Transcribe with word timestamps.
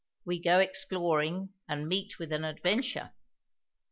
WE 0.25 0.39
GO 0.41 0.57
EXPLORING, 0.57 1.49
AND 1.69 1.87
MEET 1.87 2.17
WITH 2.17 2.31
AN 2.31 2.43
ADVENTURE. 2.43 3.11